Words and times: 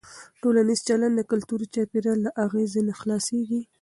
ټولنیز 0.41 0.79
چلند 0.87 1.13
د 1.17 1.21
کلتوري 1.31 1.67
چاپېریال 1.73 2.19
له 2.25 2.31
اغېزه 2.45 2.81
نه 2.87 2.93
خلاصېږي. 2.99 3.61